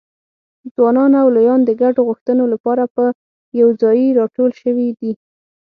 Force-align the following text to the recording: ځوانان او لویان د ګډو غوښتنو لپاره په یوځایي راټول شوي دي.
ځوانان 0.73 1.11
او 1.21 1.27
لویان 1.35 1.61
د 1.65 1.71
ګډو 1.81 2.01
غوښتنو 2.07 2.43
لپاره 2.53 2.83
په 2.95 3.03
یوځایي 3.61 4.07
راټول 4.19 4.51
شوي 4.61 4.89
دي. 4.99 5.11